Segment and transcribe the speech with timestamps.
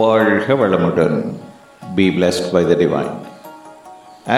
[0.00, 1.18] வாழ்க வளமுடன்
[1.98, 3.14] be blessed by the divine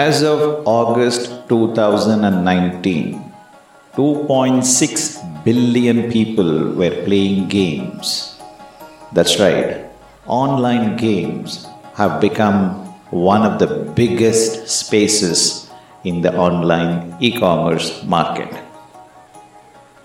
[0.03, 0.39] as of
[0.77, 3.03] august 2019
[3.97, 8.07] 2.6 billion people were playing games
[9.15, 9.71] that's right
[10.43, 11.49] online games
[11.99, 12.59] have become
[13.31, 13.69] one of the
[14.01, 15.39] biggest spaces
[16.03, 18.51] in the online e-commerce market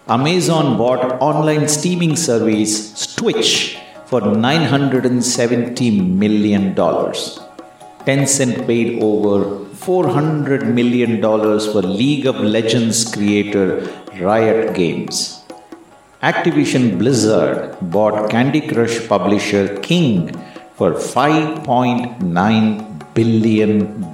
[0.09, 2.75] Amazon bought online streaming service
[3.17, 3.53] Twitch
[4.14, 6.76] for $970 million.
[8.08, 9.38] Tencent paid over
[9.86, 13.90] $400 million for League of Legends creator
[14.22, 15.42] Riot Games.
[16.22, 20.32] Activision Blizzard bought Candy Crush publisher King
[20.76, 24.12] for $5.9 billion.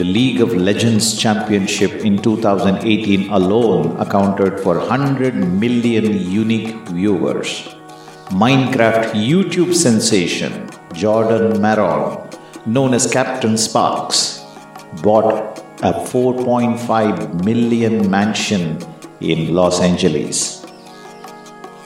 [0.00, 7.75] The League of Legends Championship in 2018 alone accounted for 100 million unique viewers.
[8.30, 12.28] Minecraft YouTube sensation Jordan Maron,
[12.66, 14.42] known as Captain Sparks,
[15.00, 18.82] bought a 4.5 million mansion
[19.20, 20.66] in Los Angeles.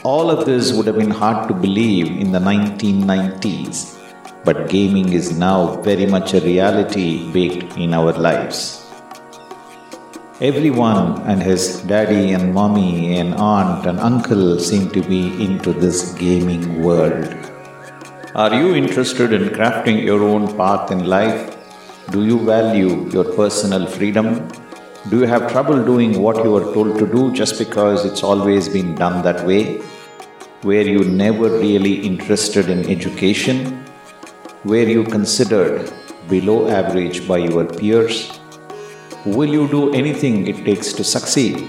[0.02, 3.98] All of this would have been hard to believe in the 1990s,
[4.42, 8.79] but gaming is now very much a reality baked in our lives.
[10.48, 16.14] Everyone and his daddy and mommy and aunt and uncle seem to be into this
[16.14, 17.28] gaming world.
[18.34, 21.58] Are you interested in crafting your own path in life?
[22.10, 24.48] Do you value your personal freedom?
[25.10, 28.66] Do you have trouble doing what you are told to do just because it's always
[28.66, 29.82] been done that way?
[30.62, 33.84] Were you never really interested in education?
[34.64, 35.92] Were you considered
[36.30, 38.39] below average by your peers?
[39.26, 41.68] Will you do anything it takes to succeed?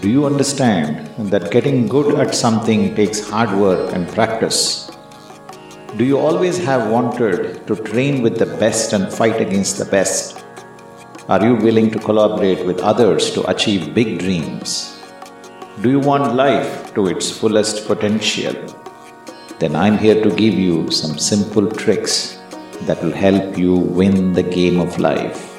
[0.00, 4.90] Do you understand that getting good at something takes hard work and practice?
[5.96, 10.44] Do you always have wanted to train with the best and fight against the best?
[11.28, 15.00] Are you willing to collaborate with others to achieve big dreams?
[15.82, 18.54] Do you want life to its fullest potential?
[19.60, 22.40] Then I'm here to give you some simple tricks
[22.82, 25.55] that will help you win the game of life.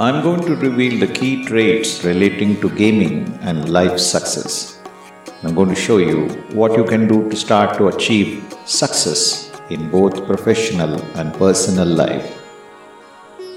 [0.00, 4.80] I'm going to reveal the key traits relating to gaming and life success.
[5.42, 9.90] I'm going to show you what you can do to start to achieve success in
[9.90, 12.32] both professional and personal life.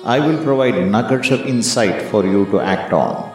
[0.04, 3.32] I will provide nuggets of insight for you to act on.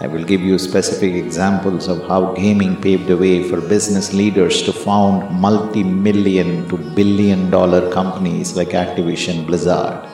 [0.00, 4.60] I will give you specific examples of how gaming paved the way for business leaders
[4.64, 10.13] to found multi million to billion dollar companies like Activision Blizzard.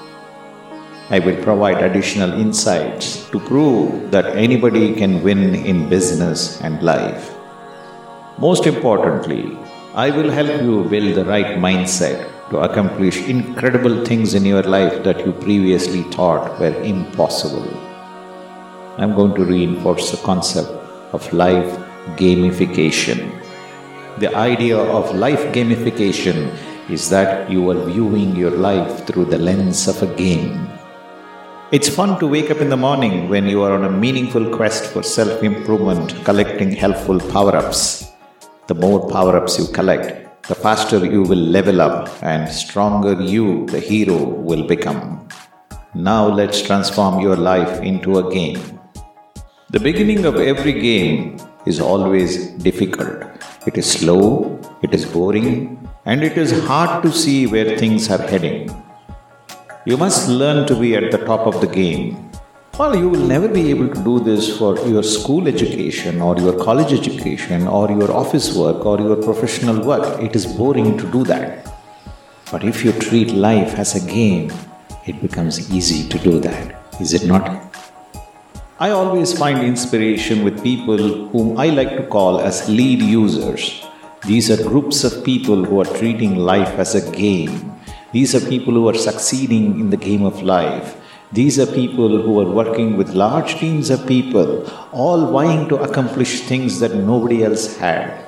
[1.11, 7.35] I will provide additional insights to prove that anybody can win in business and life.
[8.39, 9.59] Most importantly,
[9.93, 15.03] I will help you build the right mindset to accomplish incredible things in your life
[15.03, 17.69] that you previously thought were impossible.
[18.97, 20.71] I'm going to reinforce the concept
[21.13, 21.77] of life
[22.23, 23.37] gamification.
[24.19, 26.55] The idea of life gamification
[26.89, 30.70] is that you are viewing your life through the lens of a game.
[31.73, 34.87] It's fun to wake up in the morning when you are on a meaningful quest
[34.93, 38.11] for self improvement, collecting helpful power ups.
[38.67, 43.67] The more power ups you collect, the faster you will level up and stronger you,
[43.67, 45.29] the hero, will become.
[45.95, 48.81] Now let's transform your life into a game.
[49.71, 51.37] The beginning of every game
[51.67, 53.23] is always difficult.
[53.69, 58.27] It is slow, it is boring, and it is hard to see where things are
[58.27, 58.69] heading.
[59.87, 62.31] You must learn to be at the top of the game.
[62.79, 66.63] Well, you will never be able to do this for your school education or your
[66.63, 70.21] college education or your office work or your professional work.
[70.23, 71.67] It is boring to do that.
[72.53, 74.53] But if you treat life as a game,
[75.07, 76.77] it becomes easy to do that.
[77.01, 77.75] Is it not?
[78.79, 83.83] I always find inspiration with people whom I like to call as lead users.
[84.27, 87.70] These are groups of people who are treating life as a game
[88.13, 90.97] these are people who are succeeding in the game of life.
[91.33, 96.41] These are people who are working with large teams of people, all vying to accomplish
[96.41, 98.27] things that nobody else had.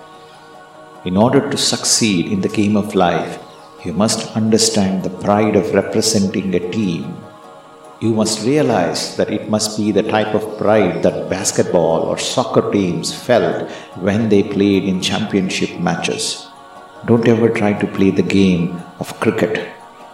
[1.05, 3.43] In order to succeed in the game of life,
[3.84, 7.17] you must understand the pride of representing a team.
[8.00, 12.70] You must realize that it must be the type of pride that basketball or soccer
[12.70, 16.41] teams felt when they played in championship matches.
[17.04, 19.69] Don't ever try to play the game of cricket.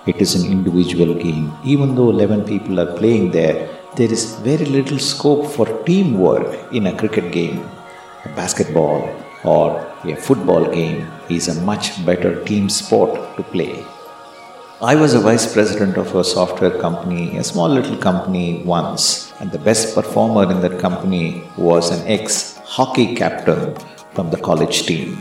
[0.06, 1.52] It is an individual game.
[1.62, 6.86] Even though 11 people are playing there, there is very little scope for teamwork in
[6.86, 7.58] a cricket game.
[8.24, 9.14] A basketball
[9.44, 13.84] or a football game is a much better team sport to play.
[14.80, 19.52] I was a vice president of a software company, a small little company once, and
[19.52, 23.76] the best performer in that company was an ex hockey captain
[24.14, 25.18] from the college team.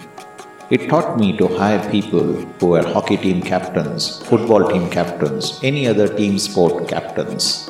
[0.70, 5.88] It taught me to hire people who were hockey team captains, football team captains, any
[5.88, 7.70] other team sport captains.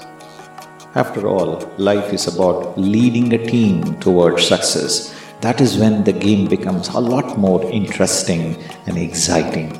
[0.95, 5.13] After all, life is about leading a team towards success.
[5.41, 9.79] That is when the game becomes a lot more interesting and exciting.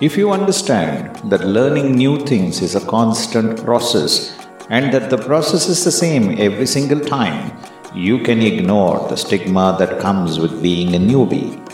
[0.00, 4.36] If you understand that learning new things is a constant process
[4.70, 7.56] and that the process is the same every single time,
[7.94, 11.64] you can ignore the stigma that comes with being a newbie.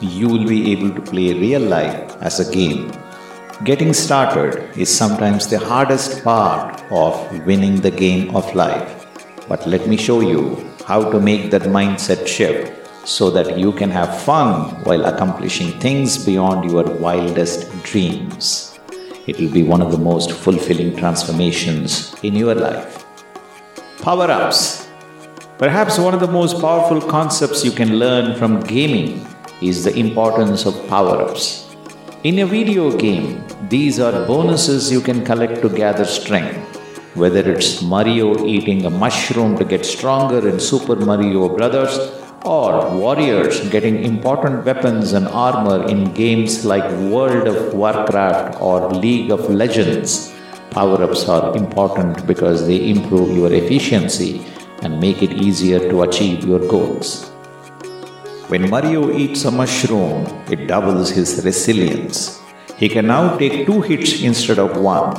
[0.00, 2.90] You will be able to play real life as a game.
[3.62, 9.06] Getting started is sometimes the hardest part of winning the game of life.
[9.48, 12.72] But let me show you how to make that mindset shift
[13.06, 18.76] so that you can have fun while accomplishing things beyond your wildest dreams.
[19.28, 23.04] It will be one of the most fulfilling transformations in your life.
[24.02, 24.88] Power ups.
[25.58, 29.24] Perhaps one of the most powerful concepts you can learn from gaming
[29.60, 31.74] is the importance of power ups.
[32.24, 36.56] In a video game, these are bonuses you can collect to gather strength.
[37.14, 41.98] Whether it's Mario eating a mushroom to get stronger in Super Mario Brothers
[42.44, 49.30] or warriors getting important weapons and armor in games like World of Warcraft or League
[49.30, 50.34] of Legends.
[50.70, 54.44] Power ups are important because they improve your efficiency
[54.82, 57.33] and make it easier to achieve your goals.
[58.48, 62.42] When Mario eats a mushroom, it doubles his resilience.
[62.76, 65.16] He can now take two hits instead of one.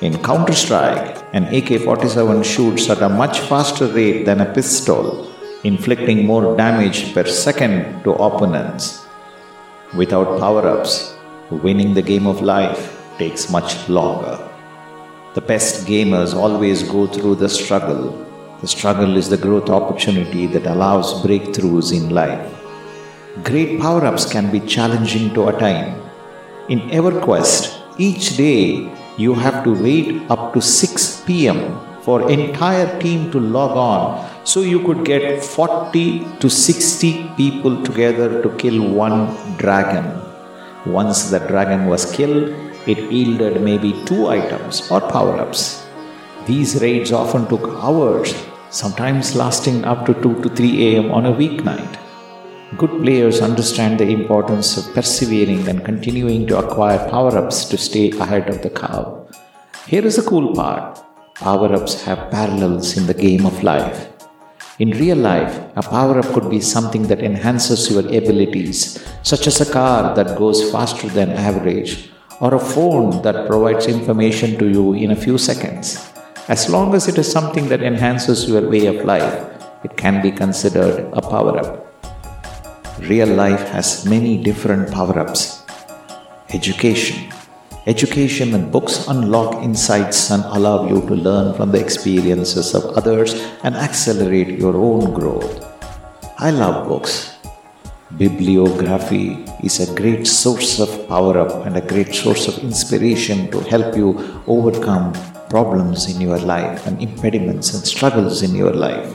[0.00, 5.30] In Counter Strike, an AK 47 shoots at a much faster rate than a pistol
[5.62, 9.04] inflicting more damage per second to opponents.
[9.94, 11.14] Without power ups,
[11.50, 14.38] winning the game of life takes much longer.
[15.34, 18.24] The best gamers always go through the struggle.
[18.64, 22.44] The struggle is the growth opportunity that allows breakthroughs in life.
[23.42, 26.00] Great power ups can be challenging to attain.
[26.70, 31.60] In EverQuest, each day you have to wait up to 6 pm
[32.04, 38.42] for entire team to log on so you could get 40 to 60 people together
[38.42, 40.06] to kill one dragon.
[40.86, 42.48] Once the dragon was killed,
[42.86, 45.86] it yielded maybe two items or power ups.
[46.46, 48.34] These raids often took hours,
[48.74, 51.92] sometimes lasting up to 2 to 3 am on a weeknight.
[52.76, 58.10] Good players understand the importance of persevering and continuing to acquire power ups to stay
[58.24, 59.10] ahead of the curve.
[59.86, 60.98] Here is the cool part
[61.34, 64.08] power ups have parallels in the game of life.
[64.80, 68.78] In real life, a power up could be something that enhances your abilities,
[69.22, 72.10] such as a car that goes faster than average,
[72.40, 76.13] or a phone that provides information to you in a few seconds.
[76.46, 79.32] As long as it is something that enhances your way of life,
[79.82, 81.88] it can be considered a power up.
[83.00, 85.62] Real life has many different power ups.
[86.50, 87.32] Education.
[87.86, 93.32] Education and books unlock insights and allow you to learn from the experiences of others
[93.62, 95.64] and accelerate your own growth.
[96.36, 97.38] I love books.
[98.18, 103.60] Bibliography is a great source of power up and a great source of inspiration to
[103.60, 105.14] help you overcome
[105.54, 109.10] problems in your life and impediments and struggles in your life.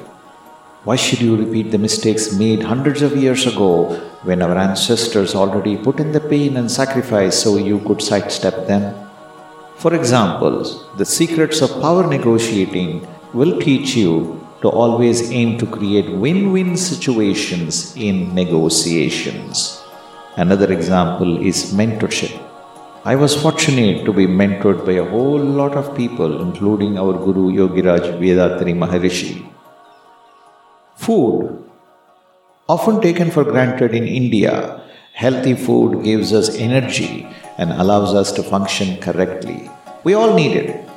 [0.86, 3.72] Why should you repeat the mistakes made hundreds of years ago
[4.24, 8.84] when our ancestors already put in the pain and sacrifice so you could sidestep them?
[9.76, 10.56] For example,
[10.96, 14.16] the secrets of power negotiating will teach you
[14.62, 19.84] to always aim to create win win situations in negotiations.
[20.38, 22.39] Another example is mentorship.
[23.10, 27.46] I was fortunate to be mentored by a whole lot of people, including our Guru
[27.60, 29.50] Yogiraj Vethathiri Maharishi.
[30.96, 31.64] Food.
[32.68, 37.26] Often taken for granted in India, healthy food gives us energy
[37.58, 39.72] and allows us to function correctly.
[40.04, 40.88] We all need it.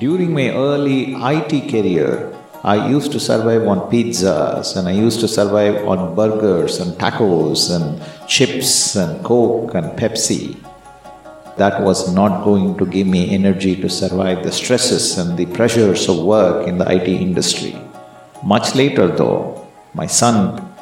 [0.00, 5.28] During my early IT career, I used to survive on pizzas and I used to
[5.28, 10.56] survive on burgers and tacos and chips and Coke and Pepsi.
[11.60, 16.08] That was not going to give me energy to survive the stresses and the pressures
[16.08, 17.76] of work in the IT industry.
[18.42, 20.36] Much later, though, my son,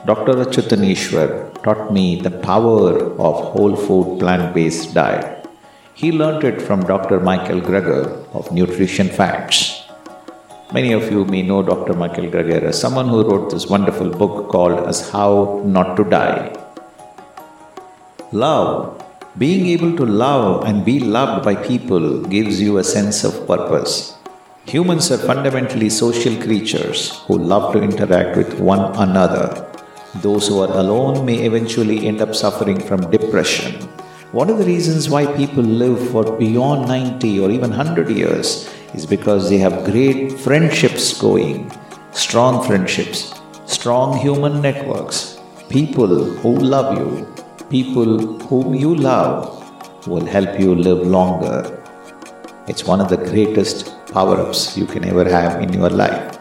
[0.06, 0.34] Dr.
[0.44, 2.92] Achyutaneshwar, taught me the power
[3.26, 5.48] of whole food plant based diet.
[5.94, 7.18] He learnt it from Dr.
[7.18, 9.82] Michael Greger of Nutrition Facts.
[10.72, 11.94] Many of you may know Dr.
[11.94, 16.56] Michael Greger as someone who wrote this wonderful book called as How Not to Die.
[18.30, 18.97] Love,
[19.38, 24.16] being able to love and be loved by people gives you a sense of purpose.
[24.66, 29.46] Humans are fundamentally social creatures who love to interact with one another.
[30.22, 33.74] Those who are alone may eventually end up suffering from depression.
[34.32, 39.06] One of the reasons why people live for beyond 90 or even 100 years is
[39.06, 41.70] because they have great friendships going,
[42.10, 43.34] strong friendships,
[43.66, 47.26] strong human networks, people who love you,
[47.70, 51.58] people whom you love will help you live longer.
[52.66, 56.38] It's one of the greatest power ups you can ever have in your life.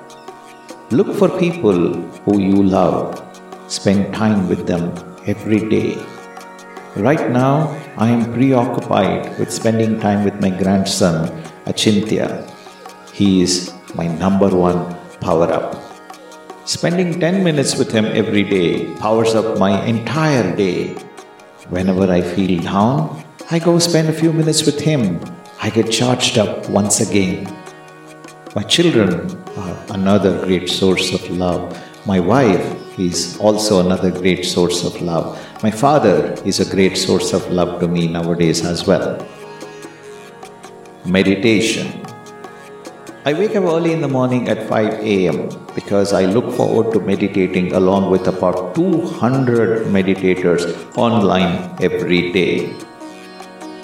[0.89, 3.21] Look for people who you love.
[3.67, 4.93] Spend time with them
[5.25, 5.97] every day.
[6.95, 11.27] Right now, I am preoccupied with spending time with my grandson,
[11.65, 12.49] Achintya.
[13.11, 15.75] He is my number one power up.
[16.63, 20.95] Spending 10 minutes with him every day powers up my entire day.
[21.69, 25.19] Whenever I feel down, I go spend a few minutes with him.
[25.61, 27.43] I get charged up once again.
[28.55, 31.77] My children are another great source of love.
[32.05, 32.63] My wife
[32.97, 35.37] is also another great source of love.
[35.61, 39.27] My father is a great source of love to me nowadays as well.
[41.03, 42.01] Meditation.
[43.25, 45.66] I wake up early in the morning at 5 a.m.
[45.77, 50.63] because I look forward to meditating along with about 200 meditators
[50.97, 52.75] online every day.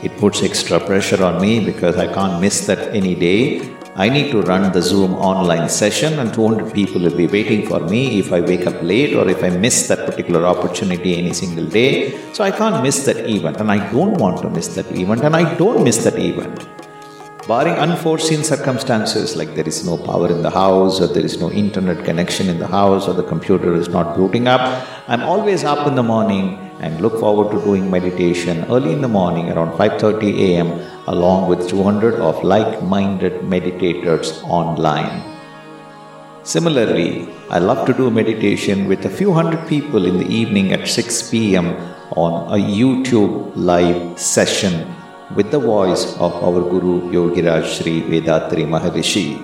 [0.01, 4.31] It puts extra pressure on me because I can't miss that any day I need
[4.31, 8.33] to run the Zoom online session, and 200 people will be waiting for me if
[8.33, 12.19] I wake up late or if I miss that particular opportunity any single day.
[12.33, 15.35] So I can't miss that event, and I don't want to miss that event, and
[15.35, 16.72] I don't miss that event.
[17.45, 21.51] Barring unforeseen circumstances like there is no power in the house, or there is no
[21.51, 24.61] internet connection in the house, or the computer is not booting up,
[25.09, 29.09] I'm always up in the morning and look forward to doing meditation early in the
[29.09, 30.71] morning around 5:30 a.m.
[31.07, 35.21] along with 200 of like-minded meditators online.
[36.43, 40.87] Similarly, I love to do meditation with a few hundred people in the evening at
[40.87, 41.75] 6 p.m.
[42.15, 44.92] on a YouTube live session
[45.35, 49.43] with the voice of our Guru Yogiraj Sri Vethathiri Maharishi.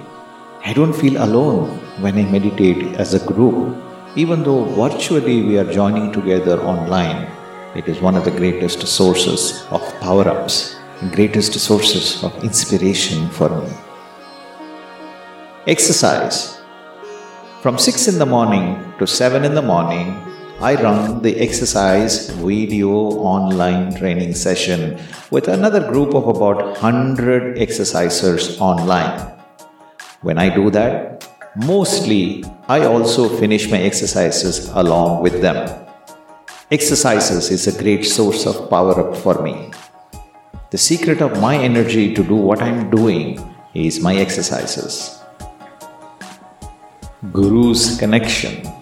[0.65, 3.75] I don't feel alone when I meditate as a group
[4.15, 7.29] even though virtually we are joining together online,
[7.75, 10.75] it is one of the greatest sources of power ups,
[11.12, 13.72] greatest sources of inspiration for me.
[15.67, 16.60] Exercise.
[17.62, 20.17] From 6 in the morning to 7 in the morning,
[20.61, 24.99] I run the exercise video online training session
[25.31, 29.19] with another group of about 100 exercisers online.
[30.21, 31.19] When I do that,
[31.55, 35.67] Mostly, I also finish my exercises along with them.
[36.69, 39.71] Exercises is a great source of power up for me.
[40.69, 43.41] The secret of my energy to do what I'm doing
[43.73, 45.19] is my exercises.
[47.33, 48.78] Guru's connection.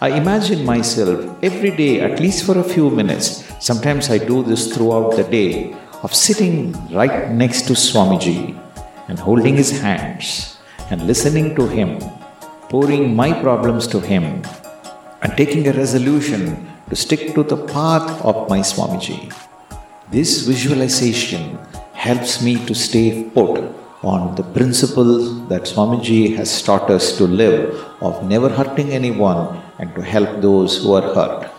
[0.00, 4.72] I imagine myself every day, at least for a few minutes, sometimes I do this
[4.72, 5.74] throughout the day,
[6.04, 8.56] of sitting right next to Swamiji
[9.08, 10.56] and holding his hands
[10.90, 11.98] and listening to Him,
[12.68, 14.44] pouring my problems to Him,
[15.22, 19.34] and taking a resolution to stick to the path of my Swamiji.
[20.12, 21.58] This visualization
[21.94, 23.64] helps me to stay put
[24.04, 29.94] on the principles that Swamiji has taught us to live of never hurting anyone and
[29.94, 31.50] to help those who are hurt.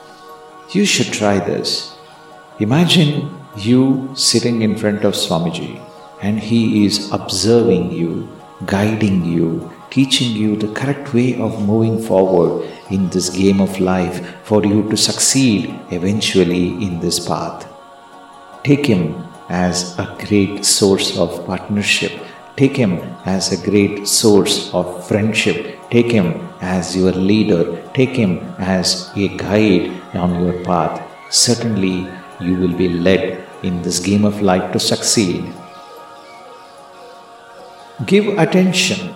[0.72, 1.96] You should try this.
[2.60, 5.82] Imagine you sitting in front of Swamiji
[6.22, 8.30] and he is observing you
[8.66, 14.36] guiding you, teaching you the correct way of moving forward in this game of life
[14.44, 17.68] for you to succeed eventually in this path.
[18.64, 22.12] Take Him as a great source of partnership.
[22.58, 25.79] Take Him as a great source of friendship.
[25.92, 27.82] Take Him as your leader.
[27.94, 31.02] Take Him as a guide on your path.
[31.30, 32.08] Certainly,
[32.40, 35.52] you will be led in this game of life to succeed.
[38.06, 39.16] Give attention.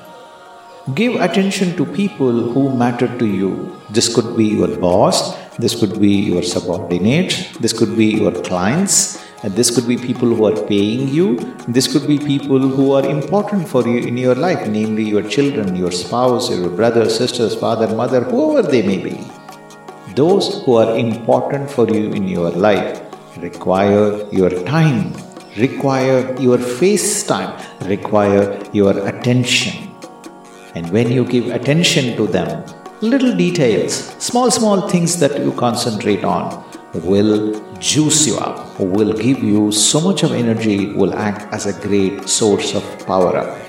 [0.94, 3.80] Give attention to people who matter to you.
[3.90, 9.23] This could be your boss, this could be your subordinate, this could be your clients,
[9.50, 11.36] this could be people who are paying you,
[11.68, 15.76] this could be people who are important for you in your life, namely your children,
[15.76, 19.20] your spouse, your brothers, sisters, father, mother, whoever they may be.
[20.16, 23.02] Those who are important for you in your life
[23.38, 25.14] require your time
[25.58, 29.92] require your face time, require your attention.
[30.76, 32.64] And when you give attention to them,
[33.02, 39.44] little details, small, small things that you concentrate on will juice you up, will give
[39.44, 43.60] you so much of energy, will act as a great source of power up.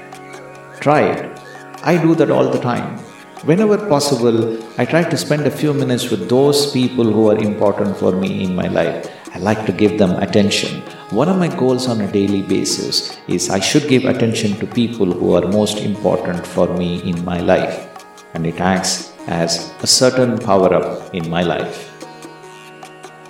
[0.80, 1.40] Try it.
[1.82, 2.96] I do that all the time.
[3.44, 7.96] Whenever possible, I try to spend a few minutes with those people who are important
[7.96, 9.10] for me in my life.
[9.34, 10.82] I like to give them attention.
[11.10, 15.10] One of my goals on a daily basis is I should give attention to people
[15.10, 17.90] who are most important for me in my life.
[18.34, 21.93] And it acts as a certain power up in my life.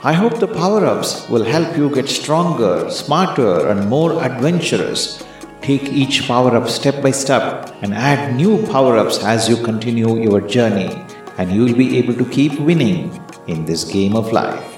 [0.04, 5.24] I hope the power ups will help you get stronger, smarter, and more adventurous.
[5.62, 10.20] Take each power up step by step and add new power ups as you continue
[10.20, 10.90] your journey,
[11.38, 14.76] and you will be able to keep winning in this game of life.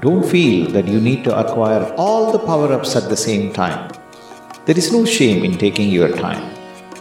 [0.00, 3.92] Don't feel that you need to acquire all the power ups at the same time.
[4.64, 6.42] There is no shame in taking your time.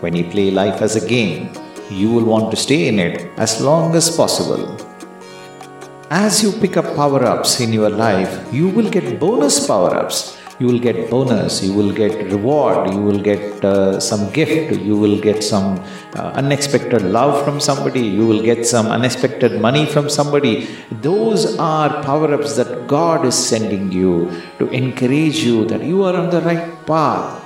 [0.01, 1.53] When you play life as a game,
[1.89, 4.77] you will want to stay in it as long as possible.
[6.15, 10.37] As you pick up power ups in your life, you will get bonus power ups.
[10.59, 14.95] You will get bonus, you will get reward, you will get uh, some gift, you
[14.95, 15.83] will get some
[16.15, 20.67] uh, unexpected love from somebody, you will get some unexpected money from somebody.
[20.91, 24.29] Those are power ups that God is sending you
[24.59, 27.43] to encourage you that you are on the right path.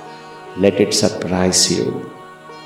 [0.58, 2.12] Let it surprise you.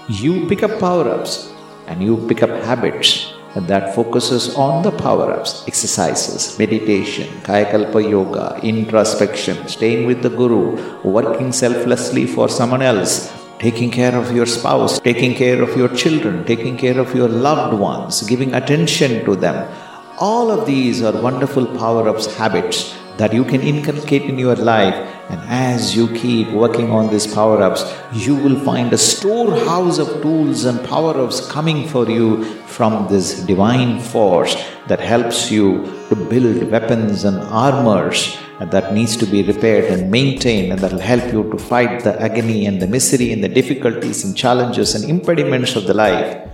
[0.09, 1.53] You pick up power ups
[1.87, 9.69] and you pick up habits that focuses on the power-ups, exercises, meditation, kayakalpa yoga, introspection,
[9.69, 15.35] staying with the guru, working selflessly for someone else, taking care of your spouse, taking
[15.35, 19.71] care of your children, taking care of your loved ones, giving attention to them.
[20.19, 24.95] All of these are wonderful power-ups habits that you can inculcate in your life.
[25.31, 30.21] And as you keep working on these power ups, you will find a storehouse of
[30.23, 34.57] tools and power ups coming for you from this divine force
[34.89, 38.37] that helps you to build weapons and armors
[38.71, 42.21] that needs to be repaired and maintained and that will help you to fight the
[42.21, 46.49] agony and the misery and the difficulties and challenges and impediments of the life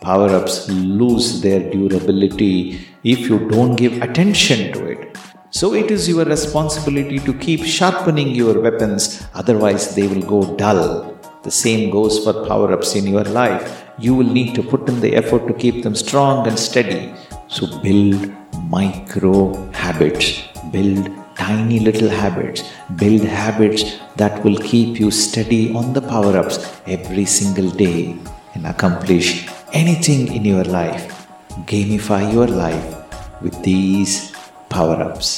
[0.00, 5.13] power ups lose their durability if you don't give attention to it
[5.58, 11.16] so it is your responsibility to keep sharpening your weapons, otherwise, they will go dull.
[11.44, 13.84] The same goes for power ups in your life.
[13.96, 17.14] You will need to put in the effort to keep them strong and steady.
[17.46, 18.34] So build
[18.68, 22.64] micro habits, build tiny little habits,
[22.96, 28.16] build habits that will keep you steady on the power ups every single day
[28.54, 31.28] and accomplish anything in your life.
[31.72, 32.96] Gamify your life
[33.40, 34.33] with these
[34.74, 35.28] power ups.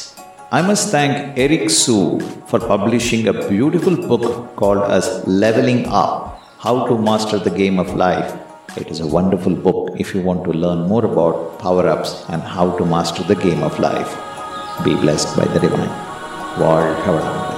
[0.59, 2.21] I must thank Eric Siu
[2.51, 7.95] for publishing a beautiful book called as Leveling Up How to Master the Game of
[7.95, 8.31] Life.
[8.77, 12.43] It is a wonderful book if you want to learn more about power ups and
[12.43, 14.17] how to master the game of life.
[14.85, 15.95] Be blessed by the divine.
[16.61, 17.56] World Heaven.